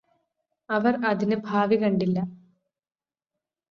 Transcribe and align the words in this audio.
അവര് 0.69 0.99
അതിന് 1.05 1.37
ഭാവി 1.45 1.75
കണ്ടില്ല 1.75 2.17